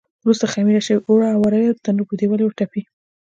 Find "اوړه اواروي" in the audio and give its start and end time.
1.07-1.67